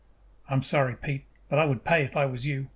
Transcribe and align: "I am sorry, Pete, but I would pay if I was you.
"I 0.49 0.53
am 0.55 0.63
sorry, 0.63 0.95
Pete, 0.97 1.25
but 1.47 1.59
I 1.59 1.65
would 1.65 1.85
pay 1.85 2.03
if 2.03 2.17
I 2.17 2.25
was 2.25 2.43
you. 2.47 2.69